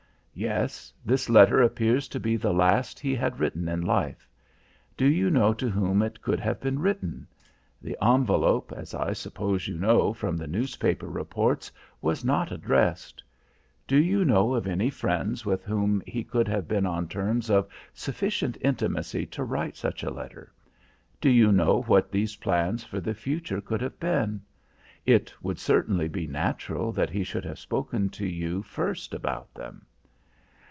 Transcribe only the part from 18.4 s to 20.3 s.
intimacy to write such a